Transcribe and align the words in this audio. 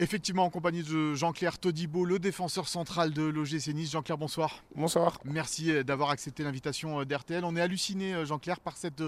Effectivement, 0.00 0.44
en 0.44 0.50
compagnie 0.50 0.82
de 0.82 1.14
Jean-Claire 1.14 1.56
Todibo, 1.56 2.04
le 2.04 2.18
défenseur 2.18 2.66
central 2.66 3.12
de 3.12 3.22
l'OGC 3.22 3.68
Nice. 3.68 3.92
Jean-Claire, 3.92 4.18
bonsoir. 4.18 4.64
Bonsoir. 4.74 5.20
Merci 5.24 5.70
euh, 5.70 5.84
d'avoir 5.84 6.10
accepté 6.10 6.42
l'invitation 6.42 7.00
euh, 7.00 7.04
d'RTL. 7.04 7.44
On 7.44 7.54
est 7.54 7.60
halluciné, 7.60 8.12
euh, 8.12 8.24
Jean-Claire, 8.24 8.58
par 8.58 8.76
cette 8.76 9.04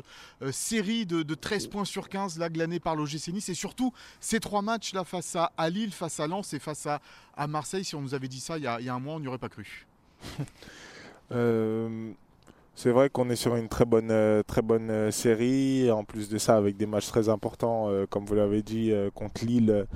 série 0.53 1.04
de, 1.04 1.35
13 1.35 1.67
points 1.67 1.85
sur 1.85 2.09
15 2.09 2.38
là, 2.38 2.49
glanée 2.49 2.79
par 2.79 2.95
l'OGC 2.95 3.33
Nice 3.33 3.49
et 3.49 3.54
surtout 3.54 3.93
ces 4.21 4.38
trois 4.38 4.62
matchs 4.62 4.95
là 4.95 5.03
face 5.03 5.37
à, 5.37 5.71
Lille, 5.71 5.91
face 5.91 6.21
à 6.21 6.29
Lens 6.29 6.54
et 6.54 6.61
face 6.61 6.87
à, 6.87 7.00
Marseille. 7.48 7.84
Si 7.84 7.96
on 7.96 8.00
nous 8.00 8.14
avait 8.14 8.29
dit 8.29 8.41
ça 8.41 8.57
il 8.57 8.62
y 8.62 8.68
a, 8.68 8.95
un 8.95 9.00
mois, 9.00 9.16
on 9.16 9.21
n'y 9.21 9.27
aurait 9.27 9.39
pas 9.39 9.48
cru. 9.48 9.87
c'est 12.75 12.91
vrai 12.91 13.11
qu'on 13.11 13.29
est 13.29 13.37
sur 13.37 13.57
une 13.57 13.68
très 13.68 13.84
bonne, 13.84 14.43
très 14.46 14.62
bonne 14.62 15.11
série. 15.11 15.91
En 15.91 16.05
plus 16.05 16.29
de 16.29 16.39
ça, 16.39 16.57
avec 16.57 16.77
des 16.77 16.87
matchs 16.87 17.09
très 17.09 17.29
importants, 17.29 17.91
comme 18.09 18.25
vous 18.25 18.34
l'avez 18.34 18.62
dit, 18.62 18.93
contre 19.14 19.45
Lille. 19.45 19.87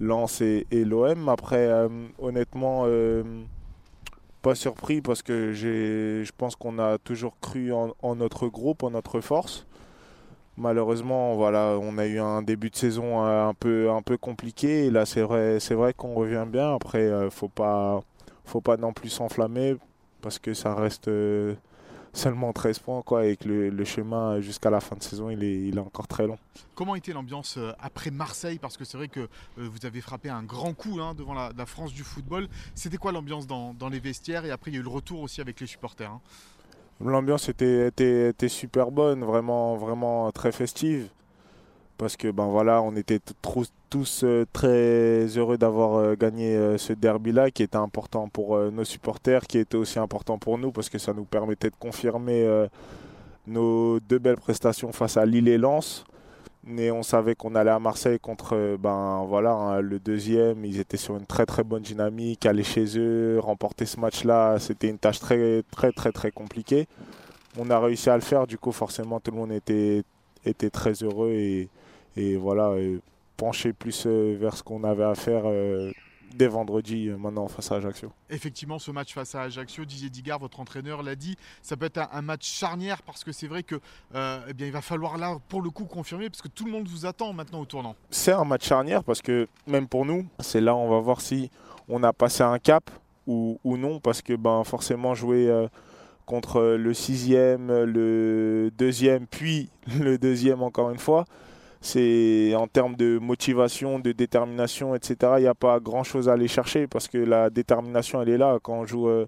Lens 0.00 0.40
et, 0.40 0.66
l'OM. 0.72 1.28
Après, 1.28 1.66
euh, 1.66 1.88
honnêtement, 2.18 2.84
euh, 2.86 3.22
pas 4.42 4.54
surpris 4.54 5.00
parce 5.02 5.22
que 5.22 5.52
je 5.52 6.30
pense 6.38 6.56
qu'on 6.56 6.78
a 6.78 6.98
toujours 6.98 7.38
cru 7.40 7.72
en, 7.72 8.14
notre 8.16 8.48
groupe, 8.48 8.82
en 8.82 8.90
notre 8.90 9.20
force. 9.20 9.66
Malheureusement, 10.56 11.36
voilà, 11.36 11.78
on 11.80 11.96
a 11.98 12.06
eu 12.06 12.18
un 12.18 12.42
début 12.42 12.70
de 12.70 12.76
saison 12.76 13.24
euh, 13.24 13.48
un 13.48 14.02
peu, 14.02 14.16
compliqué. 14.18 14.90
Là, 14.90 15.06
c'est 15.06 15.22
vrai, 15.22 15.60
c'est 15.60 15.74
vrai 15.74 15.92
qu'on 15.94 16.14
revient 16.14 16.46
bien. 16.48 16.74
Après, 16.74 17.08
faut 17.30 17.48
pas, 17.48 18.00
faut 18.44 18.60
pas 18.60 18.76
non 18.76 18.92
plus 18.92 19.10
s'enflammer 19.10 19.76
parce 20.22 20.38
que 20.38 20.54
ça 20.54 20.74
reste 20.74 21.10
seulement 22.12 22.52
13 22.52 22.78
points 22.80 23.02
quoi, 23.02 23.26
et 23.26 23.36
que 23.36 23.48
le, 23.48 23.84
chemin 23.84 24.40
jusqu'à 24.40 24.70
la 24.70 24.80
fin 24.80 24.96
de 24.96 25.02
saison 25.02 25.30
il 25.30 25.42
est, 25.44 25.68
il 25.68 25.76
est 25.76 25.80
encore 25.80 26.08
très 26.08 26.26
long. 26.26 26.38
Comment 26.74 26.94
était 26.94 27.12
l'ambiance 27.12 27.56
euh, 27.56 27.72
après 27.80 28.10
Marseille? 28.10 28.58
Parce 28.58 28.76
que 28.76 28.84
c'est 28.84 28.96
vrai 28.96 29.08
que 29.08 29.20
euh, 29.20 29.26
vous 29.56 29.86
avez 29.86 30.00
frappé 30.00 30.28
un 30.28 30.42
grand 30.42 30.74
coup 30.74 31.00
hein, 31.00 31.14
devant 31.14 31.34
la, 31.34 31.66
France 31.66 31.92
du 31.92 32.02
football. 32.02 32.48
C'était 32.74 32.96
quoi 32.96 33.12
l'ambiance 33.12 33.46
dans, 33.46 33.74
les 33.90 34.00
vestiaires? 34.00 34.44
Et 34.44 34.50
après 34.50 34.70
il 34.70 34.74
y 34.74 34.76
a 34.76 34.80
eu 34.80 34.84
le 34.84 34.88
retour 34.88 35.20
aussi 35.20 35.40
avec 35.40 35.60
les 35.60 35.66
supporters. 35.66 36.10
Hein. 36.10 36.20
L'ambiance 37.02 37.48
était, 37.48 37.86
était, 37.86 38.28
était, 38.28 38.48
super 38.48 38.90
bonne, 38.90 39.24
vraiment, 39.24 39.76
vraiment 39.76 40.30
très 40.32 40.52
festive 40.52 41.08
parce 42.00 42.16
que 42.16 42.30
ben 42.30 42.46
voilà, 42.46 42.80
on 42.80 42.96
était 42.96 43.20
tous 43.90 44.24
euh, 44.24 44.46
très 44.54 45.26
heureux 45.36 45.58
d'avoir 45.58 45.96
euh, 45.96 46.14
gagné 46.18 46.56
euh, 46.56 46.78
ce 46.78 46.94
derby-là, 46.94 47.50
qui 47.50 47.62
était 47.62 47.76
important 47.76 48.26
pour 48.28 48.58
nos 48.58 48.84
supporters, 48.84 49.42
qui 49.46 49.58
était 49.58 49.76
aussi 49.76 49.98
important 49.98 50.38
pour 50.38 50.56
nous, 50.56 50.72
parce 50.72 50.88
que 50.88 50.96
ça 50.96 51.12
nous 51.12 51.24
permettait 51.24 51.68
de 51.68 51.76
confirmer 51.78 52.66
nos 53.46 54.00
deux 54.00 54.18
belles 54.18 54.38
prestations 54.38 54.92
face 54.92 55.18
à 55.18 55.26
Lille 55.26 55.48
et 55.48 55.58
Lens. 55.58 56.04
Mais 56.64 56.90
on 56.90 57.02
savait 57.02 57.34
qu'on 57.34 57.54
allait 57.54 57.70
à 57.70 57.78
Marseille 57.78 58.18
contre 58.18 58.76
ben 58.78 59.24
voilà 59.26 59.52
hein, 59.52 59.80
le 59.80 59.98
deuxième. 59.98 60.64
Ils 60.64 60.78
étaient 60.80 60.98
sur 60.98 61.16
une 61.16 61.26
très 61.26 61.46
très 61.46 61.64
bonne 61.64 61.82
dynamique. 61.82 62.46
Aller 62.46 62.64
chez 62.64 62.98
eux, 62.98 63.38
remporter 63.40 63.86
ce 63.86 63.98
match-là, 64.00 64.58
c'était 64.58 64.88
une 64.88 64.98
tâche 64.98 65.20
très 65.20 65.62
très 65.70 65.92
très 65.92 66.12
très 66.12 66.30
compliquée. 66.30 66.86
On 67.58 67.70
a 67.70 67.78
réussi 67.78 68.10
à 68.10 68.14
le 68.14 68.22
faire. 68.22 68.46
Du 68.46 68.58
coup, 68.58 68.72
forcément, 68.72 69.20
tout 69.20 69.30
le 69.30 69.38
monde 69.38 69.52
était 69.52 70.02
était 70.44 70.70
très 70.70 70.92
heureux 70.92 71.30
et, 71.32 71.68
et 72.16 72.36
voilà, 72.36 72.74
pencher 73.40 73.72
plus 73.72 74.04
euh, 74.06 74.36
vers 74.38 74.54
ce 74.54 74.62
qu'on 74.62 74.84
avait 74.84 75.04
à 75.04 75.14
faire 75.14 75.44
euh, 75.46 75.90
dès 76.34 76.46
vendredi 76.46 77.08
euh, 77.08 77.16
maintenant 77.16 77.48
face 77.48 77.72
à 77.72 77.76
Ajaccio. 77.76 78.12
Effectivement, 78.28 78.78
ce 78.78 78.90
match 78.90 79.14
face 79.14 79.34
à 79.34 79.42
Ajaccio, 79.42 79.86
Didier 79.86 80.10
Digard, 80.10 80.38
votre 80.38 80.60
entraîneur, 80.60 81.02
l'a 81.02 81.16
dit, 81.16 81.36
ça 81.62 81.74
peut 81.74 81.86
être 81.86 82.06
un, 82.12 82.20
match 82.20 82.46
charnière 82.46 83.02
parce 83.02 83.24
que 83.24 83.32
c'est 83.32 83.46
vrai 83.46 83.62
que 83.62 83.76
eh 84.14 84.52
bien, 84.52 84.66
il 84.66 84.72
va 84.72 84.82
falloir 84.82 85.16
là 85.16 85.38
pour 85.48 85.62
le 85.62 85.70
coup 85.70 85.86
confirmer 85.86 86.28
parce 86.28 86.42
que 86.42 86.48
tout 86.48 86.66
le 86.66 86.70
monde 86.70 86.86
vous 86.86 87.06
attend 87.06 87.32
maintenant 87.32 87.60
au 87.60 87.64
tournant. 87.64 87.96
C'est 88.10 88.32
un 88.32 88.44
match 88.44 88.66
charnière 88.66 89.02
parce 89.02 89.22
que 89.22 89.48
même 89.66 89.88
pour 89.88 90.04
nous, 90.04 90.26
c'est 90.40 90.60
là 90.60 90.76
on 90.76 90.90
va 90.90 91.00
voir 91.00 91.22
si 91.22 91.50
on 91.88 92.02
a 92.02 92.12
passé 92.12 92.42
un 92.42 92.58
cap 92.58 92.90
ou, 93.26 93.58
ou 93.64 93.78
non 93.78 94.00
parce 94.00 94.20
que 94.20 94.34
ben, 94.34 94.62
forcément 94.64 95.14
jouer 95.14 95.50
contre 96.26 96.76
le 96.78 96.92
sixième, 96.92 97.68
le 97.84 98.70
deuxième, 98.76 99.26
puis 99.26 99.70
le 99.98 100.18
deuxième 100.18 100.62
encore 100.62 100.90
une 100.90 100.98
fois 100.98 101.24
c'est 101.80 102.54
en 102.54 102.66
termes 102.66 102.94
de 102.94 103.18
motivation, 103.18 103.98
de 103.98 104.12
détermination, 104.12 104.94
etc. 104.94 105.32
Il 105.38 105.42
n'y 105.42 105.46
a 105.46 105.54
pas 105.54 105.80
grand 105.80 106.04
chose 106.04 106.28
à 106.28 106.34
aller 106.34 106.48
chercher 106.48 106.86
parce 106.86 107.08
que 107.08 107.16
la 107.16 107.48
détermination, 107.48 108.20
elle 108.20 108.28
est 108.28 108.38
là. 108.38 108.58
Quand 108.62 108.74
on 108.74 108.86
joue 108.86 109.08
euh, 109.08 109.26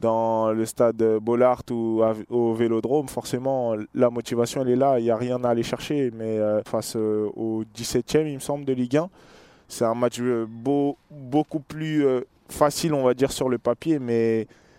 dans 0.00 0.52
le 0.52 0.64
stade 0.64 1.02
Bollard 1.20 1.62
ou 1.70 2.02
au 2.30 2.54
vélodrome, 2.54 3.08
forcément, 3.08 3.74
la 3.94 4.10
motivation, 4.10 4.62
elle 4.62 4.70
est 4.70 4.76
là. 4.76 5.00
Il 5.00 5.04
n'y 5.04 5.10
a 5.10 5.16
rien 5.16 5.42
à 5.42 5.50
aller 5.50 5.64
chercher. 5.64 6.12
Mais 6.14 6.38
euh, 6.38 6.62
face 6.62 6.94
euh, 6.94 7.28
au 7.34 7.64
17e, 7.76 8.28
il 8.28 8.34
me 8.34 8.40
semble, 8.40 8.64
de 8.64 8.72
Ligue 8.72 8.98
1, 8.98 9.10
c'est 9.66 9.84
un 9.84 9.94
match 9.94 10.20
beaucoup 10.20 11.60
plus 11.60 12.04
facile, 12.48 12.94
on 12.94 13.02
va 13.02 13.14
dire, 13.14 13.32
sur 13.32 13.48
le 13.48 13.58
papier. 13.58 13.98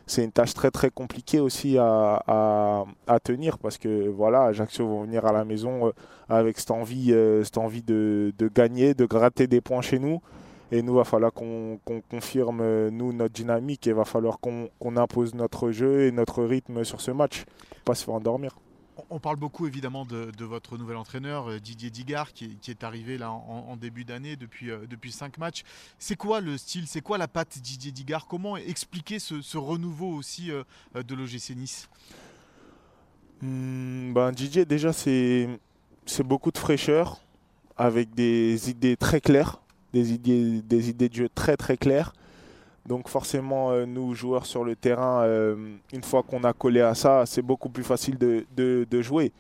C'est 0.06 0.24
une 0.24 0.32
tâche 0.32 0.54
très 0.54 0.72
très 0.72 0.90
compliquée 0.90 1.40
aussi 1.40 1.78
à, 1.78 2.86
tenir 3.24 3.58
parce 3.58 3.78
que 3.78 4.10
voilà, 4.10 4.44
Ajaccio 4.44 4.86
vont 4.88 5.04
venir 5.04 5.26
à 5.26 5.32
la 5.32 5.46
maison 5.46 5.88
euh, 5.88 5.92
avec 6.30 6.60
cette 6.60 6.72
envie, 6.72 7.14
euh, 7.14 7.44
cette 7.44 7.58
envie 7.58 7.82
de, 7.82 8.34
gagner, 8.54 8.94
de 8.94 9.06
gratter 9.06 9.48
des 9.48 9.62
points 9.62 9.82
chez 9.82 10.00
nous. 10.00 10.22
Et 10.72 10.82
nous, 10.82 10.94
il 10.94 10.98
va 10.98 11.04
falloir 11.04 11.32
qu'on 11.32 11.80
confirme, 12.10 12.60
euh, 12.62 12.90
nous, 12.90 13.14
notre 13.14 13.34
dynamique 13.34 13.86
et 13.88 13.94
va 13.94 14.06
falloir 14.06 14.40
qu'on 14.40 14.98
impose 14.98 15.36
notre 15.36 15.72
jeu 15.72 16.08
et 16.08 16.12
notre 16.12 16.44
rythme 16.44 16.84
sur 16.84 17.00
ce 17.00 17.12
match, 17.12 17.46
pas 17.86 17.94
se 17.94 18.04
faire 18.04 18.16
endormir. 18.16 18.56
On 19.10 19.20
parle 19.20 19.38
beaucoup 19.38 19.66
évidemment 19.66 20.06
de, 20.06 20.44
votre 20.44 20.78
nouvel 20.78 20.98
entraîneur 20.98 21.50
euh, 21.50 21.60
Didier 21.60 21.90
Digard 21.90 22.34
qui, 22.34 22.58
est 22.68 22.84
arrivé 22.84 23.18
là 23.18 23.32
en, 23.32 23.76
début 23.76 24.06
d'année 24.06 24.36
depuis, 24.36 24.70
euh, 24.70 24.86
depuis 24.88 25.12
cinq 25.12 25.38
matchs. 25.38 25.64
C'est 25.98 26.16
quoi 26.16 26.42
le 26.42 26.58
style 26.58 26.88
C'est 26.88 27.02
quoi 27.02 27.18
la 27.18 27.28
patte 27.28 27.58
Didier 27.60 27.92
Digard? 27.92 28.28
Comment 28.28 28.56
expliquer 28.58 29.20
ce, 29.20 29.58
renouveau 29.58 30.10
aussi 30.14 30.52
euh, 30.52 30.64
de 30.96 31.16
l'OGC 31.16 31.56
Nice? 31.56 31.90
Hmm, 33.42 34.14
ben, 34.14 34.32
Didier 34.32 34.66
déjà 34.66 34.94
c'est 34.94 35.50
beaucoup 36.24 36.52
de 36.52 36.58
fraîcheur 36.58 37.22
avec 37.78 38.14
des 38.14 38.70
idées 38.70 38.98
très 38.98 39.22
claires, 39.22 39.62
des 39.94 40.14
idées, 40.14 40.62
des 40.62 40.90
idées 40.90 41.10
de 41.10 41.16
jeu 41.16 41.30
très 41.34 41.58
très 41.58 41.78
claires. 41.78 42.14
Donc 42.86 43.08
forcément, 43.08 43.72
euh, 43.72 43.86
nous, 43.86 44.14
joueurs 44.14 44.46
sur 44.46 44.64
le 44.64 44.76
terrain, 44.76 45.24
euh, 45.24 45.56
une 45.94 46.04
fois 46.04 46.22
qu'on 46.22 46.44
a 46.44 46.52
collé 46.52 46.82
à 46.82 46.96
ça, 46.96 47.26
c'est 47.26 47.42
beaucoup 47.42 47.70
plus 47.70 47.84
facile 47.84 48.18
de, 48.18 49.02
jouer. 49.02 49.32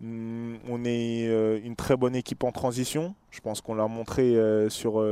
Mm, 0.00 0.54
on 0.70 0.84
est 0.84 1.28
euh, 1.28 1.60
une 1.62 1.76
très 1.76 1.96
bonne 1.96 2.16
équipe 2.16 2.44
en 2.44 2.52
transition. 2.52 3.14
Je 3.30 3.40
pense 3.40 3.60
qu'on 3.60 3.74
l'a 3.74 3.86
montré 3.86 4.36
sur, 4.70 5.02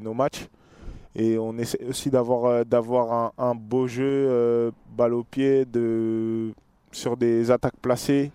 nos 0.00 0.14
matchs. 0.14 0.48
Et 1.14 1.38
on 1.38 1.58
essaie 1.58 1.84
aussi 1.84 2.10
d'avoir 2.10 3.32
un, 3.38 3.54
beau 3.54 3.86
jeu, 3.86 4.72
balle 4.96 5.14
au 5.14 5.22
pied, 5.22 5.64
sur 6.90 7.16
des 7.16 7.50
attaques 7.50 7.76
placées, 7.80 8.32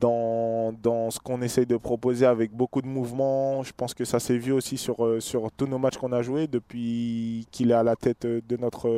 dans, 0.00 1.10
ce 1.10 1.18
qu'on 1.20 1.42
essaye 1.42 1.66
de 1.66 1.76
proposer 1.76 2.26
avec 2.26 2.52
beaucoup 2.52 2.82
de 2.82 2.86
mouvements. 2.86 3.62
Je 3.62 3.72
pense 3.76 3.94
que 3.94 4.04
ça 4.04 4.18
s'est 4.18 4.38
vu 4.38 4.52
aussi 4.52 4.78
sur, 4.78 5.04
euh, 5.04 5.18
tous 5.56 5.66
nos 5.66 5.78
matchs 5.78 5.98
qu'on 5.98 6.12
a 6.12 6.22
joués 6.22 6.46
depuis 6.46 7.46
qu'il 7.50 7.70
est 7.70 7.74
à 7.74 7.82
la 7.82 7.96
tête 7.96 8.26
de 8.26 8.56
notre, 8.56 8.88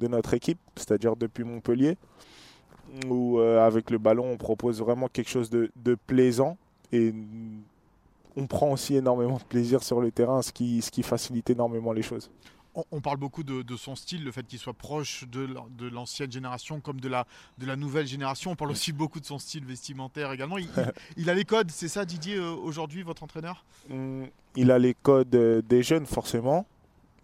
de 0.00 0.06
notre 0.08 0.34
équipe, 0.34 0.58
c'est-à-dire 0.76 1.16
depuis 1.16 1.44
Montpellier, 1.44 1.96
où 3.08 3.38
euh, 3.38 3.64
avec 3.64 3.90
le 3.90 3.98
ballon 3.98 4.30
on 4.32 4.36
propose 4.36 4.80
vraiment 4.80 5.08
quelque 5.08 5.30
chose 5.30 5.50
de, 5.50 5.70
plaisant 6.06 6.56
et 6.92 7.14
on 8.36 8.46
prend 8.46 8.70
aussi 8.72 8.96
énormément 8.96 9.38
de 9.38 9.44
plaisir 9.44 9.82
sur 9.82 10.00
le 10.00 10.10
terrain, 10.10 10.42
ce 10.42 10.52
qui 10.52 11.02
facilite 11.02 11.50
énormément 11.50 11.92
les 11.92 12.02
choses. 12.02 12.30
On 12.74 13.00
parle 13.00 13.16
beaucoup 13.16 13.42
de, 13.42 13.76
son 13.76 13.96
style, 13.96 14.24
le 14.24 14.30
fait 14.30 14.46
qu'il 14.46 14.58
soit 14.58 14.74
proche 14.74 15.24
de, 15.26 15.88
l'ancienne 15.88 16.30
génération 16.30 16.80
comme 16.80 17.00
de 17.00 17.08
la, 17.08 17.26
de 17.58 17.66
la 17.66 17.76
nouvelle 17.76 18.06
génération. 18.06 18.52
On 18.52 18.56
parle 18.56 18.70
aussi 18.70 18.92
beaucoup 18.92 19.18
de 19.18 19.26
son 19.26 19.38
style 19.38 19.64
vestimentaire 19.64 20.30
également. 20.32 20.56
Il, 21.16 21.28
a 21.28 21.34
les 21.34 21.44
codes, 21.44 21.70
c'est 21.70 21.88
ça 21.88 22.04
Didier, 22.04 22.36
euh, 22.36 22.52
aujourd'hui, 22.52 23.02
votre 23.02 23.24
entraîneur? 23.24 23.64
Mm, 23.88 24.24
Il 24.56 24.70
a 24.70 24.78
les 24.78 24.94
codes 24.94 25.34
euh, 25.34 25.62
des 25.62 25.82
jeunes, 25.82 26.06
forcément. 26.06 26.64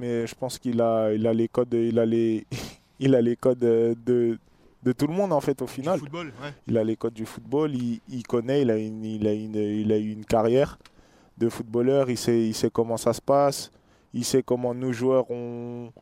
Mais 0.01 0.27
je 0.27 0.35
pense 0.35 0.59
qu'il 0.59 0.81
a, 0.81 1.13
il 1.13 1.27
a 1.27 1.33
les 1.33 1.49
codes, 1.49 1.73
il 1.73 1.99
a 1.99 2.07
les, 2.07 2.45
il 2.99 3.15
a 3.15 3.23
les 3.23 3.37
codes 3.37 3.63
euh, 3.65 3.95
de, 4.05 4.39
de 4.83 4.93
tout 4.93 5.07
le 5.07 5.15
monde 5.15 5.33
en 5.33 5.41
fait 5.41 5.63
au 5.63 5.67
final. 5.67 5.99
football, 5.99 6.33
Il 6.67 6.77
a 6.77 6.85
les 6.85 6.97
codes 6.97 7.15
du 7.15 7.25
football, 7.25 7.73
il, 7.75 8.23
connaît, 8.27 8.63
il 8.63 8.71
a, 8.71 8.77
une, 8.77 9.05
il, 9.05 9.27
a 9.27 9.33
une, 9.33 9.55
il 9.55 9.93
a 9.93 9.97
eu 9.99 10.11
une 10.11 10.25
carrière 10.25 10.79
de 11.39 11.49
footballeur, 11.49 12.11
il 12.11 12.17
sait, 12.17 12.47
il 12.49 12.55
sait 12.55 12.71
comment 12.71 12.97
ça 12.97 13.13
se 13.13 13.21
passe 13.21 13.71
il 14.17 14.25
sait 14.25 14.43
comment 14.43 14.75
nous 14.75 14.93
joueurs 14.93 15.31
on 15.31 15.93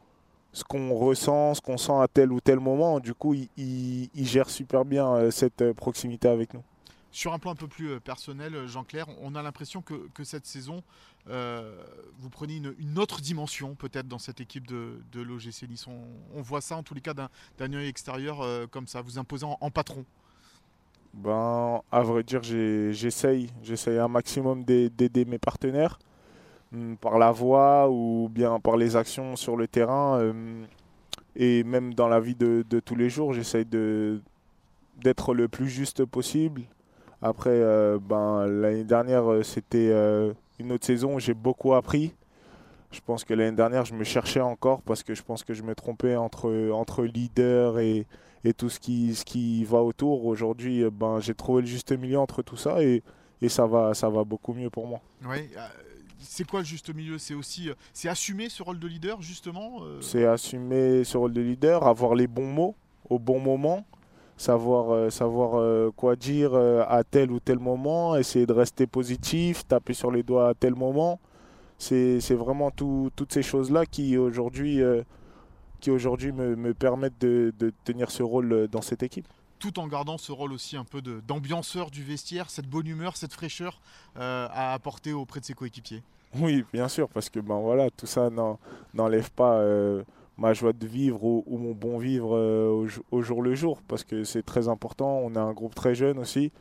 ce 0.55 0.63
qu'on 0.63 0.95
ressent, 0.95 1.55
ce 1.55 1.61
qu'on 1.61 1.77
sent 1.77 2.01
à 2.01 2.07
tel 2.07 2.33
ou 2.33 2.41
tel 2.41 2.61
moment. 2.61 3.01
Du 3.01 3.13
coup, 3.13 3.35
il, 3.35 4.09
gère 4.15 4.49
super 4.49 4.85
bien 4.85 5.13
euh, 5.13 5.31
cette 5.31 5.63
euh, 5.63 5.75
proximité 5.75 6.29
avec 6.29 6.55
nous. 6.55 6.63
Sur 7.11 7.33
un 7.33 7.39
plan 7.39 7.51
un 7.51 7.57
peu 7.57 7.67
plus 7.67 7.91
euh, 7.91 8.01
personnel, 8.01 8.67
Jean-Claire, 8.67 9.07
on 9.21 9.35
a 9.35 9.43
l'impression 9.43 9.83
que, 9.83 10.25
cette 10.25 10.47
saison, 10.47 10.83
vous 11.27 12.31
prenez 12.31 12.57
une, 12.57 12.99
autre 12.99 13.21
dimension 13.21 13.75
peut-être 13.75 14.07
dans 14.07 14.19
cette 14.19 14.41
équipe 14.41 14.67
de, 14.67 15.01
de 15.13 15.21
l'OGC 15.21 15.69
Nice. 15.69 15.87
On, 15.89 16.43
voit 16.43 16.61
ça 16.61 16.77
en 16.77 16.83
tous 16.85 16.95
les 16.95 17.01
cas 17.01 17.15
d'un 17.15 17.73
œil 17.73 17.89
extérieur 17.89 18.47
comme 18.71 18.87
ça, 18.87 19.01
vous 19.01 19.19
imposant 19.19 19.59
en, 19.61 19.71
patron. 19.71 20.05
Ben, 21.15 21.81
à 21.91 22.03
vrai 22.03 22.23
dire, 22.23 22.43
j'essaye, 22.43 23.51
j'essaye 23.63 23.99
un 23.99 24.09
maximum 24.09 24.65
d'aider 24.65 25.25
mes 25.25 25.39
partenaires. 25.39 25.99
Mm, 26.75 26.97
par 26.97 27.19
la 27.19 27.31
voix 27.33 27.89
ou 27.91 28.29
bien 28.31 28.61
par 28.61 28.77
les 28.77 28.97
actions 28.97 29.37
sur 29.37 29.57
le 29.57 29.69
terrain. 29.69 30.21
et 31.37 31.65
même 31.65 31.95
dans 31.95 32.09
la 32.09 32.21
vie 32.21 32.35
de, 32.35 32.65
tous 32.81 32.97
les 32.97 33.09
jours, 33.09 33.33
j'essaye 33.33 33.65
d'être 33.65 35.35
le 35.35 35.49
plus 35.49 35.69
juste 35.69 36.05
possible. 36.05 36.63
Après, 37.23 37.61
ben, 38.01 38.47
l'année 38.47 38.85
dernière, 38.85 39.25
c'était 39.45 39.91
une 40.59 40.73
autre 40.73 40.85
saison 40.85 41.15
où 41.15 41.21
j'ai 41.21 41.35
beaucoup 41.35 41.75
appris. 41.75 42.15
Je 42.93 43.01
pense 43.01 43.25
que 43.25 43.35
l'année 43.35 43.57
dernière, 43.57 43.85
je 43.85 43.95
me 43.95 44.05
cherchais 44.05 44.41
encore 44.41 44.81
parce 44.83 45.03
que 45.03 45.15
je 45.15 45.23
pense 45.23 45.43
que 45.43 45.53
je 45.53 45.65
me 45.65 45.75
trompais 45.75 46.15
entre, 46.15 46.71
entre 46.71 47.05
leader 47.05 47.81
et, 47.81 48.07
et 48.45 48.53
tout 48.53 48.69
ce 48.69 48.79
qui, 48.79 49.15
ce 49.15 49.25
qui 49.25 49.65
va 49.65 49.83
autour. 49.83 50.25
Aujourd'hui, 50.27 50.85
ben, 50.91 51.19
j'ai 51.19 51.35
trouvé 51.35 51.63
le 51.63 51.67
juste 51.67 51.91
milieu 51.93 52.21
entre 52.21 52.43
tout 52.43 52.57
ça 52.57 52.83
et, 52.83 53.03
et 53.43 53.49
ça, 53.49 53.67
va, 53.67 53.95
ça 53.95 54.09
va 54.09 54.23
beaucoup 54.23 54.53
mieux 54.53 54.71
pour 54.71 54.87
moi. 54.87 55.01
Oui, 55.27 55.51
euh, 55.57 55.69
c'est 56.19 56.49
quoi 56.49 56.61
le 56.61 56.67
juste 56.67 56.95
milieu? 56.95 57.19
C'est 57.19 57.35
aussi 57.35 57.71
euh, 57.71 57.75
c'est 57.93 58.09
assumer 58.09 58.49
ce 58.49 58.63
rôle 58.63 58.79
de 58.79 58.87
leader, 58.87 59.21
justement 59.23 59.83
euh? 59.83 60.01
C'est 60.01 60.25
assumer 60.25 61.05
ce 61.05 61.17
rôle 61.17 61.33
de 61.33 61.41
leader, 61.41 61.87
avoir 61.87 62.15
les 62.15 62.27
bons 62.27 62.53
mots 62.53 62.75
au 63.09 63.19
bon 63.19 63.41
moment 63.41 63.85
savoir, 64.37 65.13
savoir 65.13 65.93
quoi 65.95 66.17
dire 66.17 66.57
à 66.57 67.05
tel 67.05 67.31
ou 67.31 67.39
tel 67.39 67.61
moment, 67.61 68.17
essayer 68.17 68.47
de 68.47 68.53
rester 68.53 68.89
positif, 68.89 69.65
taper 69.65 69.95
sur 69.95 70.11
les 70.11 70.25
doigts 70.25 70.49
à 70.49 70.55
tel 70.55 70.75
moment. 70.75 71.21
C'est 71.79 72.35
vraiment 72.35 72.71
toutes 72.71 73.33
ces 73.33 73.43
choses-là 73.43 73.85
qui 73.87 74.17
aujourd'hui 74.17 74.83
euh, 74.83 75.03
qui 75.81 75.91
aujourd'hui 75.91 76.33
me, 76.33 76.57
me, 76.57 76.73
permettent 76.73 77.21
de, 77.21 77.53
tenir 77.85 78.11
ce 78.11 78.23
rôle 78.23 78.53
euh, 78.53 78.69
dans 78.69 78.81
cette 78.81 79.03
équipe 79.03 79.27
tout 79.65 79.81
en 79.81 79.89
gardant 79.89 80.19
ce 80.19 80.31
rôle 80.31 80.53
aussi 80.53 80.77
un 80.77 80.85
peu 80.85 81.01
d'ambianceur 81.01 81.91
du 81.91 82.03
vestiaire, 82.05 82.51
cette 82.51 82.69
bonne 82.69 82.87
humeur, 82.87 83.17
cette 83.17 83.33
fraîcheur 83.33 83.81
euh, 84.19 84.47
à 84.51 84.75
apporter 84.75 85.15
auprès 85.15 85.41
de 85.41 85.47
ses 85.47 85.55
coéquipiers? 85.55 86.03
Oui, 86.39 86.67
bien 86.71 86.87
sûr, 86.87 87.09
parce 87.09 87.31
que 87.31 87.41
ben 87.41 87.59
voilà, 87.61 87.89
tout 87.91 88.05
ça 88.05 88.29
n'enlève 88.93 89.31
pas 89.31 89.65
ma 90.37 90.53
joie 90.53 90.75
de 90.75 90.87
vivre 90.87 91.25
ou, 91.25 91.45
mon 91.47 91.73
bon 91.73 91.97
vivre 91.97 92.37
au, 93.11 93.23
jour 93.23 93.41
le 93.41 93.55
jour, 93.55 93.81
parce 93.89 94.05
que 94.05 94.25
c'est 94.25 94.43
très 94.43 94.69
important. 94.69 95.21
On 95.25 95.35
a 95.35 95.41
un 95.41 95.53
groupe 95.53 95.75
très 95.75 95.95
jeune 95.95 96.19
aussi, 96.19 96.53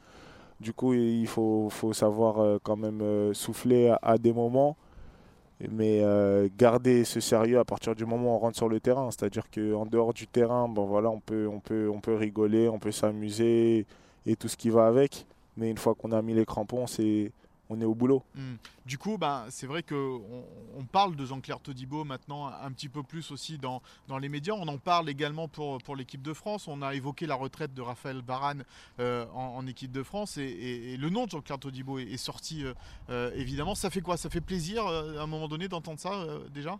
du 0.61 0.71
coup 0.71 0.93
il 0.93 1.27
faut 1.27 1.71
savoir 1.91 2.59
quand 2.61 2.77
même 2.77 3.33
souffler 3.33 3.93
à, 4.01 4.17
des 4.17 4.31
moments 4.31 4.77
mais 5.71 6.01
euh, 6.03 6.47
garder 6.57 7.03
ce 7.03 7.19
sérieux 7.19 7.59
à 7.59 7.65
partir 7.65 7.95
du 7.95 8.05
moment 8.05 8.33
où 8.33 8.35
on 8.35 8.39
rentre 8.39 8.57
sur 8.57 8.69
le 8.69 8.79
terrain. 8.79 9.09
C'est-à-dire 9.11 9.45
qu'en 9.49 9.85
dehors 9.85 10.13
du 10.13 10.27
terrain, 10.27 10.67
bon, 10.67 10.85
voilà, 10.85 11.09
on, 11.09 11.19
peut, 11.19 11.47
on, 11.47 11.59
peut, 11.59 11.89
on 11.93 11.99
peut 11.99 12.15
rigoler, 12.15 12.69
on 12.69 12.79
peut 12.79 12.91
s'amuser 12.91 13.85
et 14.25 14.35
tout 14.35 14.47
ce 14.47 14.57
qui 14.57 14.69
va 14.69 14.87
avec. 14.87 15.25
Mais 15.57 15.69
une 15.69 15.77
fois 15.77 15.95
qu'on 15.95 16.11
a 16.11 16.21
mis 16.21 16.33
les 16.33 16.45
crampons, 16.45 16.87
c'est 16.87 17.31
on 17.73 17.81
est 17.81 17.85
au 17.85 17.95
boulot. 17.95 18.23
Hmm. 18.35 18.55
Du 18.85 18.97
coup, 18.97 19.17
bah, 19.17 19.45
c'est 19.49 19.65
vrai 19.67 19.81
qu'on 19.81 20.21
on 20.77 20.83
parle 20.83 21.15
de 21.15 21.25
Jean-Claire 21.25 21.59
Todibo 21.59 22.03
maintenant 22.03 22.47
un 22.47 22.71
petit 22.71 22.89
peu 22.89 23.01
plus 23.01 23.31
aussi 23.31 23.57
dans, 23.57 23.81
dans 24.07 24.17
les 24.17 24.29
médias. 24.29 24.53
On 24.53 24.67
en 24.67 24.77
parle 24.77 25.09
également 25.09 25.47
pour, 25.47 25.79
pour 25.79 25.95
l'équipe 25.95 26.21
de 26.21 26.33
France. 26.33 26.67
On 26.67 26.81
a 26.81 26.93
évoqué 26.93 27.25
la 27.25 27.35
retraite 27.35 27.73
de 27.73 27.81
Raphaël 27.81 28.21
Varane 28.25 28.63
euh, 28.99 29.25
en, 29.33 29.65
équipe 29.65 29.91
de 29.91 30.03
France 30.03 30.37
et, 30.37 30.97
le 30.97 31.09
nom 31.09 31.25
de 31.25 31.31
Jean-Claire 31.31 31.59
Todibo 31.59 31.97
est, 31.99 32.17
sorti 32.17 32.63
euh, 32.63 32.73
euh, 33.09 33.31
évidemment. 33.35 33.75
Ça 33.75 33.89
fait 33.89 34.01
quoi? 34.01 34.17
Ça 34.17 34.29
fait 34.29 34.41
plaisir 34.41 34.85
à 34.85 35.21
un 35.21 35.27
moment 35.27 35.47
donné 35.47 35.67
d'entendre 35.67 35.99
ça 35.99 36.25
déjà? 36.53 36.77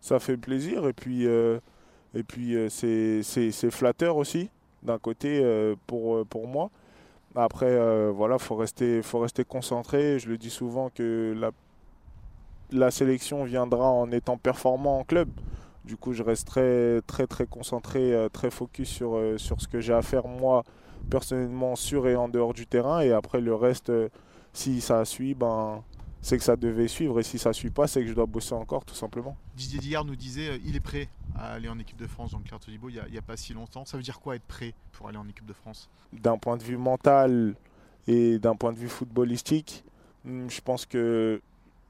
Ça 0.00 0.20
fait 0.20 0.36
plaisir 0.36 0.86
et 0.86 0.92
puis, 0.92 1.24
et 1.24 2.22
puis 2.22 2.54
c'est 2.68 3.70
flatteur 3.70 4.16
aussi 4.16 4.50
d'un 4.82 4.98
côté 4.98 5.42
pour, 5.86 6.24
pour 6.26 6.46
moi. 6.46 6.70
Après, 7.36 7.66
euh, 7.68 8.10
voilà, 8.14 8.38
faut 8.38 8.56
rester, 8.56 9.02
faut 9.02 9.18
rester 9.18 9.44
concentré. 9.44 10.18
Je 10.18 10.28
le 10.28 10.38
dis 10.38 10.50
souvent 10.50 10.90
que 10.90 11.38
la, 12.70 12.90
sélection 12.90 13.44
viendra 13.44 13.88
en 13.88 14.10
étant 14.10 14.38
performant 14.38 15.00
en 15.00 15.04
club. 15.04 15.28
Du 15.84 15.96
coup, 15.96 16.12
je 16.12 16.22
reste 16.22 16.48
très, 16.48 17.00
très, 17.02 17.46
concentré, 17.46 18.12
euh, 18.12 18.28
très 18.28 18.50
focus 18.50 18.88
sur, 18.88 19.16
euh, 19.16 19.38
sur 19.38 19.60
ce 19.60 19.68
que 19.68 19.80
j'ai 19.80 19.92
à 19.92 20.02
faire 20.02 20.26
moi 20.26 20.64
personnellement 21.10 21.76
sur 21.76 22.08
et 22.08 22.16
en 22.16 22.28
dehors 22.28 22.54
du 22.54 22.66
terrain. 22.66 23.00
Et 23.00 23.12
après, 23.12 23.40
le 23.40 23.54
reste, 23.54 23.92
si 24.52 24.80
ça 24.80 25.04
suit, 25.04 25.34
ben, 25.34 25.82
c'est 26.26 26.38
que 26.38 26.44
ça 26.44 26.56
devait 26.56 26.88
suivre. 26.88 27.20
Et 27.20 27.22
si 27.22 27.38
ça 27.38 27.50
ne 27.50 27.54
suit 27.54 27.70
pas, 27.70 27.86
c'est 27.86 28.02
que 28.02 28.08
je 28.08 28.14
dois 28.14 28.26
bosser 28.26 28.54
encore, 28.54 28.84
tout 28.84 28.96
simplement. 28.96 29.36
Didier 29.54 29.78
Dillard 29.78 30.04
nous 30.04 30.16
disait 30.16 30.50
euh, 30.50 30.58
il 30.66 30.74
est 30.74 30.80
prêt 30.80 31.08
à 31.38 31.52
aller 31.52 31.68
en 31.68 31.78
équipe 31.78 31.98
de 31.98 32.06
France, 32.06 32.32
donc 32.32 32.44
Claire 32.44 32.60
Todibo, 32.60 32.88
il 32.88 33.00
n'y 33.10 33.18
a, 33.18 33.22
pas 33.22 33.36
si 33.36 33.52
longtemps. 33.52 33.84
Ça 33.84 33.96
veut 33.96 34.02
dire 34.02 34.20
quoi 34.20 34.36
être 34.36 34.44
prêt 34.44 34.74
pour 34.92 35.08
aller 35.08 35.18
en 35.18 35.28
équipe 35.28 35.46
de 35.46 35.52
France? 35.52 35.88
D'un 36.12 36.38
point 36.38 36.56
de 36.56 36.62
vue 36.62 36.76
mental 36.76 37.54
et 38.06 38.38
d'un 38.38 38.56
point 38.56 38.72
de 38.72 38.78
vue 38.78 38.88
footballistique, 38.88 39.84
hmm, 40.24 40.48
je 40.48 40.60
pense 40.60 40.86
que 40.86 41.40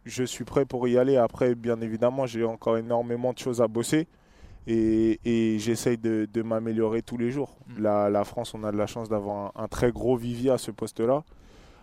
je 0.04 0.24
suis 0.24 0.44
prêt 0.44 0.64
pour 0.64 0.86
y 0.88 0.98
aller. 0.98 1.16
Après, 1.16 1.54
bien 1.54 1.80
évidemment, 1.80 2.26
j'ai 2.26 2.44
encore 2.44 2.76
énormément 2.76 3.32
de 3.32 3.38
choses 3.38 3.60
à 3.60 3.68
bosser. 3.68 4.06
Et, 4.68 5.58
j'essaye 5.60 5.96
de, 5.96 6.42
m'améliorer 6.42 7.02
tous 7.02 7.16
les 7.16 7.30
jours. 7.30 7.56
Hmm. 7.68 7.82
La, 7.82 8.24
France, 8.24 8.52
on 8.54 8.64
a 8.64 8.72
de 8.72 8.76
la 8.76 8.86
chance 8.86 9.08
d'avoir 9.08 9.52
un, 9.56 9.62
un, 9.62 9.68
très 9.68 9.92
gros 9.92 10.16
vivier 10.16 10.50
à 10.50 10.58
ce 10.58 10.72
poste-là 10.72 11.22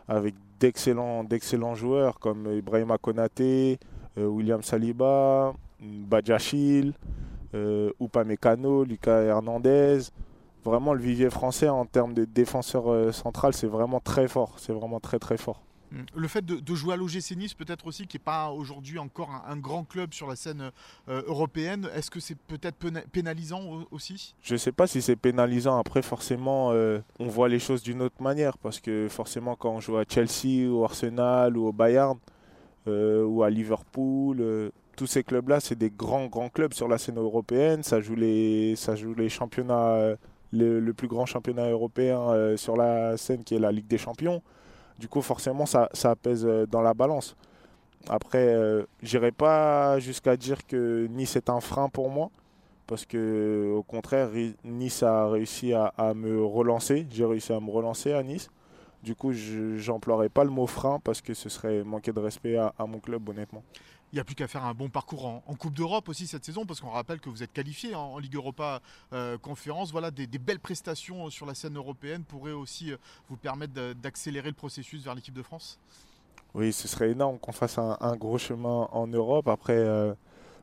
avec 0.07 0.35
d'excellents, 0.59 1.23
d'excellents 1.23 1.75
joueurs 1.75 2.19
comme 2.19 2.51
Ibrahima 2.51 2.97
Konaté, 2.97 3.79
euh, 4.17 4.25
William 4.25 4.61
Saliba, 4.61 5.53
Badjachil, 5.79 6.93
euh, 7.53 7.91
Upamecano, 7.99 8.83
Lucas 8.83 9.21
Hernandez. 9.21 9.99
Vraiment, 10.63 10.93
le 10.93 11.01
vivier 11.01 11.29
français 11.29 11.69
en 11.69 11.85
termes 11.85 12.13
de 12.13 12.25
défenseur 12.25 12.91
euh, 12.91 13.11
central, 13.11 13.53
c'est 13.53 13.67
vraiment 13.67 13.99
très 13.99 14.27
fort. 14.27 14.55
C'est 14.57 14.73
vraiment 14.73 14.99
très 14.99 15.19
très 15.19 15.37
fort. 15.37 15.61
Mm. 15.93 16.05
Le 16.15 16.27
fait 16.27 16.43
de, 16.43 16.75
jouer 16.75 16.93
à 16.93 16.97
l'OGC 16.97 17.35
Nice, 17.37 17.53
peut-être 17.53 17.85
aussi, 17.87 18.07
qui 18.07 18.17
n'est 18.17 18.23
pas 18.23 18.49
aujourd'hui 18.49 18.99
encore 18.99 19.29
un, 19.47 19.57
grand 19.57 19.83
club 19.83 20.13
sur 20.13 20.27
la 20.27 20.35
scène 20.35 20.71
euh, 21.07 21.21
européenne, 21.27 21.87
est-ce 21.95 22.09
que 22.09 22.19
c'est 22.19 22.37
peut-être 22.37 22.77
pénalisant 23.11 23.85
aussi? 23.91 24.35
Je 24.41 24.53
ne 24.53 24.57
sais 24.57 24.71
pas 24.71 24.87
si 24.87 25.01
c'est 25.01 25.15
pénalisant. 25.15 25.77
Après, 25.77 26.01
forcément, 26.01 26.71
euh, 26.71 26.99
on 27.19 27.27
voit 27.27 27.47
les 27.47 27.59
choses 27.59 27.83
d'une 27.83 28.01
autre 28.01 28.21
manière. 28.21 28.57
Parce 28.57 28.79
que 28.79 29.07
forcément, 29.09 29.55
quand 29.55 29.71
on 29.71 29.79
joue 29.79 29.97
à 29.97 30.03
Chelsea, 30.07 30.67
ou 30.67 30.83
Arsenal, 30.83 31.55
ou 31.57 31.67
au 31.67 31.71
Bayern, 31.71 32.17
euh, 32.87 33.23
ou 33.23 33.43
à 33.43 33.49
Liverpool, 33.49 34.71
tous 34.95 35.07
ces 35.07 35.23
clubs-là, 35.23 35.59
c'est 35.59 35.77
des 35.77 35.89
grands, 35.89 36.27
grands 36.27 36.49
clubs 36.49 36.73
sur 36.73 36.87
la 36.87 36.97
scène 36.97 37.17
européenne. 37.17 37.83
Ça 37.83 38.01
joue 38.01 38.15
les, 38.15 38.75
championnats, 39.29 40.15
le, 40.51 40.91
plus 40.91 41.07
grand 41.07 41.25
championnat 41.25 41.69
européen 41.69 42.55
sur 42.57 42.75
la 42.77 43.17
scène 43.17 43.43
qui 43.43 43.55
est 43.55 43.59
la 43.59 43.71
Ligue 43.71 43.87
des 43.87 43.97
Champions. 43.97 44.41
Du 44.99 45.07
coup, 45.07 45.21
forcément, 45.21 45.65
ça, 45.65 45.89
ça 45.93 46.15
pèse 46.15 46.45
euh, 46.45 46.65
dans 46.65 46.81
la 46.81 46.93
balance. 46.93 47.35
Après, 48.09 48.47
euh, 48.53 48.83
j'irai 49.01 49.31
pas 49.31 49.99
jusqu'à 49.99 50.37
dire 50.37 50.65
que 50.67 51.07
Nice 51.07 51.35
est 51.35 51.49
un 51.49 51.61
frein 51.61 51.89
pour 51.89 52.09
moi, 52.09 52.29
parce 52.87 53.05
que 53.05 53.73
au 53.75 53.83
contraire, 53.83 54.29
Nice 54.63 55.03
a 55.03 55.29
réussi 55.29 55.73
à, 55.73 56.13
me 56.15 56.43
relancer. 56.43 57.07
J'ai 57.11 57.25
réussi 57.25 57.53
à 57.53 57.59
me 57.59 57.71
relancer 57.71 58.13
à 58.13 58.21
Nice. 58.23 58.49
Du 59.03 59.15
coup, 59.15 59.33
je 59.33 59.91
n'emploierai 59.91 60.29
pas 60.29 60.43
le 60.43 60.49
mot 60.49 60.67
frein 60.67 60.99
parce 61.03 61.21
que 61.21 61.33
ce 61.33 61.49
serait 61.49 61.83
manquer 61.83 62.13
de 62.13 62.19
respect 62.19 62.55
à 62.55 62.85
mon 62.87 62.99
club, 62.99 63.27
honnêtement 63.27 63.63
il 64.13 64.17
n'y 64.17 64.19
a 64.19 64.23
plus 64.23 64.35
qu'à 64.35 64.47
faire 64.47 64.63
un 64.63 64.75
bon 64.75 64.89
parcours 64.89 65.25
en, 65.25 65.55
Coupe 65.55 65.73
d'Europe 65.73 66.07
aussi 66.07 66.27
cette 66.27 66.45
saison, 66.45 66.67
parce 66.67 66.79
qu'on 66.79 66.91
rappelle 66.91 67.19
que 67.19 67.31
vous 67.31 67.41
êtes 67.41 67.51
qualifié 67.51 67.95
en, 67.95 68.19
Ligue 68.19 68.35
Europa 68.35 68.79
euh, 69.11 69.39
Conférence. 69.39 69.91
Voilà, 69.91 70.11
des, 70.11 70.27
belles 70.27 70.59
prestations 70.59 71.31
sur 71.31 71.47
la 71.47 71.55
scène 71.55 71.77
européenne 71.77 72.23
pourraient 72.23 72.51
aussi 72.51 72.91
euh, 72.91 72.97
vous 73.27 73.37
permettre 73.37 73.73
d'accélérer 73.93 74.49
le 74.49 74.55
processus 74.55 75.03
vers 75.03 75.15
l'équipe 75.15 75.33
de 75.33 75.41
France 75.41 75.79
Oui, 76.53 76.71
ce 76.71 76.87
serait 76.87 77.09
énorme 77.09 77.39
qu'on 77.39 77.53
fasse 77.53 77.79
un, 77.79 78.15
gros 78.15 78.37
chemin 78.37 78.87
en 78.91 79.07
Europe. 79.07 79.47
Après, 79.47 79.77
euh, 79.77 80.13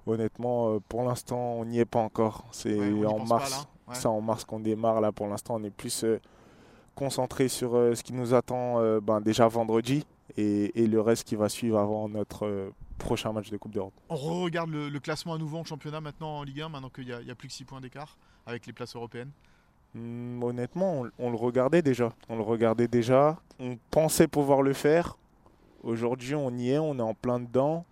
honnêtement, 0.07 0.79
pour 0.89 1.03
l'instant, 1.03 1.55
on 1.59 1.65
n'y 1.65 1.81
est 1.81 1.85
pas 1.85 1.99
encore. 1.99 2.45
C'est 2.53 2.79
en 3.05 3.19
mars. 3.25 3.67
C'est 3.93 4.07
en 4.07 4.21
mars 4.21 4.45
qu'on 4.45 4.61
démarre. 4.61 5.01
Là, 5.01 5.11
pour 5.11 5.27
l'instant, 5.27 5.57
on 5.57 5.65
est 5.65 5.71
plus 5.71 6.05
concentré 6.95 7.49
sur 7.49 7.73
ce 7.73 8.03
qui 8.05 8.13
nous 8.13 8.33
attend 8.33 8.81
ben, 9.01 9.21
déjà 9.21 9.49
vendredi 9.49 10.07
et, 10.37 10.81
et, 10.81 10.87
le 10.87 11.01
reste 11.01 11.27
qui 11.27 11.35
va 11.35 11.49
suivre 11.49 11.79
avant 11.81 12.09
notre 12.09 12.71
prochain 13.01 13.33
match 13.33 13.51
de 13.51 13.57
Coupe 13.57 13.73
d'Europe. 13.73 13.95
On 14.09 14.17
regarde 14.17 14.71
le, 14.71 14.99
classement 15.01 15.35
à 15.35 15.39
nouveau 15.39 15.59
en 15.59 15.65
championnat 15.65 16.01
maintenant 16.01 16.39
en 16.39 16.43
Ligue 16.45 16.61
1, 16.61 16.69
maintenant 16.69 16.91
qu'il 16.91 17.07
n'y 17.07 17.31
a, 17.31 17.35
plus 17.35 17.49
que 17.49 17.55
6 17.55 17.65
points 17.65 17.81
d'écart 17.81 18.17
avec 18.47 18.67
les 18.67 18.73
places 18.73 18.95
européennes 18.95 19.31
hmm, 19.95 20.43
Honnêtement, 20.43 21.05
on, 21.19 21.31
le 21.31 21.37
regardait 21.37 21.83
déjà. 21.83 22.13
On 22.29 22.37
le 22.37 22.43
regardait 22.43 22.89
déjà. 22.89 23.39
On 23.59 23.79
pensait 23.91 24.29
pouvoir 24.29 24.63
le 24.63 24.73
faire. 24.73 25.17
Aujourd'hui, 25.83 26.35
on 26.35 26.51
y 26.51 26.71
est, 26.71 26.79
on 26.79 26.99
est 26.99 27.03
en 27.03 27.15
plein 27.15 27.41
dedans. 27.41 27.85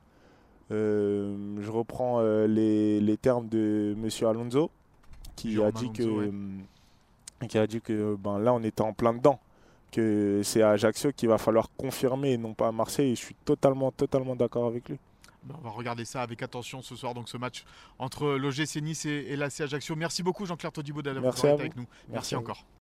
Euh, 0.71 1.57
je 1.61 1.71
reprends 1.71 2.21
euh, 2.21 2.47
les, 2.47 3.17
termes 3.17 3.49
de 3.49 3.97
M. 3.97 4.29
Alonso, 4.29 4.71
qui 5.35 5.61
a, 5.63 5.73
dit 5.73 5.91
que, 5.91 6.03
hmm, 6.03 6.63
qui 7.49 7.59
a 7.59 7.67
dit 7.67 7.81
que 7.81 8.17
ben, 8.17 8.39
là, 8.39 8.53
on 8.53 8.63
était 8.63 8.83
en 8.83 8.93
plein 8.93 9.15
dedans 9.15 9.41
que 9.91 10.41
c'est 10.45 10.63
à 10.63 10.71
Ajaccio 10.71 11.13
qu'il 11.13 11.29
va 11.29 11.39
falloir 11.39 11.71
confirmer 11.77 12.33
et 12.33 12.39
non 12.39 12.55
pas 12.55 12.69
à 12.69 12.73
Marseille. 12.73 13.13
Et 13.13 13.17
je 13.17 13.21
suis 13.21 13.35
totalement, 13.45 13.91
totalement 13.91 14.37
d'accord 14.37 14.67
avec 14.67 14.89
lui. 14.89 14.99
On 15.49 15.63
va 15.63 15.71
regarder 15.71 16.05
ça 16.05 16.23
avec 16.23 16.43
attention 16.43 16.83
ce 16.83 16.95
soir, 16.95 17.15
donc 17.15 17.29
ce 17.29 17.37
match 17.37 17.65
entre 17.99 18.37
l'OGC 18.37 18.83
Nice 18.83 19.07
et, 19.07 19.37
l'AC 19.37 19.63
Ajaccio. 19.63 19.97
Merci 19.97 20.23
beaucoup 20.23 20.45
Jean-Claire 20.45 20.73
Todibo 20.73 21.01
d'avoir 21.01 21.37
été 21.37 21.49
avec 21.49 21.77
nous. 21.77 21.87
Merci 22.09 22.37
encore. 22.37 22.65